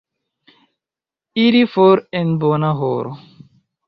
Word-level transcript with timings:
Iri 1.43 1.61
for 1.73 2.01
en 2.21 2.31
bona 2.45 2.73
horo. 2.81 3.13